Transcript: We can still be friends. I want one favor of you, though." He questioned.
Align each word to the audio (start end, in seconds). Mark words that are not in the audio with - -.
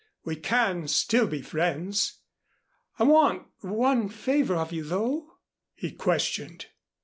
We 0.25 0.35
can 0.35 0.87
still 0.87 1.27
be 1.27 1.43
friends. 1.43 2.21
I 2.97 3.03
want 3.03 3.45
one 3.59 4.09
favor 4.09 4.55
of 4.55 4.71
you, 4.73 4.83
though." 4.83 5.35
He 5.75 5.91
questioned. 5.91 6.65